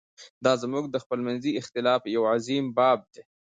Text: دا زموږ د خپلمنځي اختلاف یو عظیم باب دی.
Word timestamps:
دا 0.45 0.53
زموږ 0.63 0.85
د 0.89 0.95
خپلمنځي 1.03 1.51
اختلاف 1.61 2.01
یو 2.15 2.23
عظیم 2.33 2.65
باب 2.77 2.99
دی. 3.13 3.23